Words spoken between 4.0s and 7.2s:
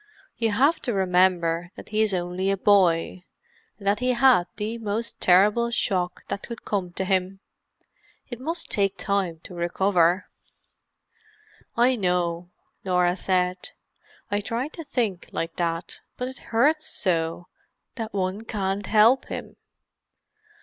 had the most terrible shock that could come to